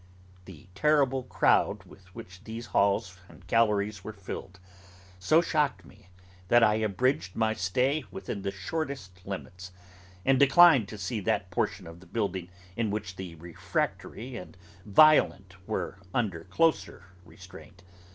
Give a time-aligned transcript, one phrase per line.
[0.45, 4.59] The terrible crowd with which these halls and galleries were filled,
[5.19, 6.09] so shocked me,
[6.47, 9.71] that I abridged my stay within the shortest limits,
[10.25, 15.53] and declined to see that portion of the building in which the refractory and violent
[15.67, 17.83] were under closer restraint.